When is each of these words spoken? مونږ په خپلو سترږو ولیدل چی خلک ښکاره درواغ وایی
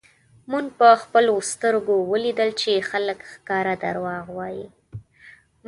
مونږ 0.51 0.65
په 0.79 0.89
خپلو 1.01 1.33
سترږو 1.51 1.97
ولیدل 2.11 2.49
چی 2.61 2.73
خلک 2.89 3.19
ښکاره 3.31 3.75
درواغ 3.85 4.25
وایی 4.37 4.65